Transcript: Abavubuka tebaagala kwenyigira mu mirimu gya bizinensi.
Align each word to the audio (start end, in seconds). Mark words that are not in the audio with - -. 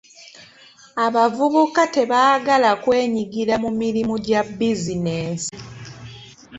Abavubuka 1.05 1.81
tebaagala 1.95 2.71
kwenyigira 2.83 3.53
mu 3.63 3.69
mirimu 3.81 4.15
gya 4.25 4.41
bizinensi. 4.57 5.53